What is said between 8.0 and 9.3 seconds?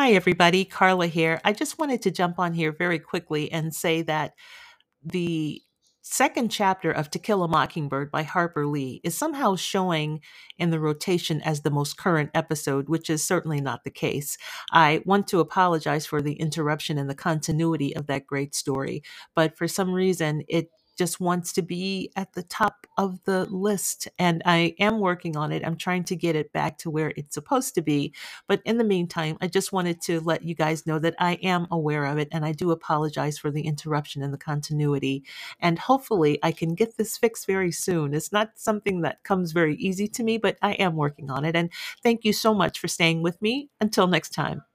by Harper Lee is